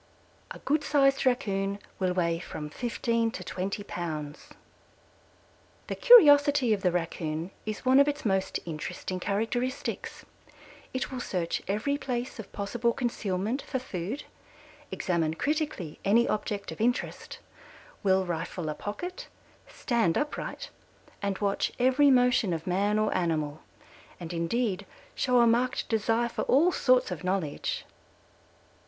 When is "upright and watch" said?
20.17-21.73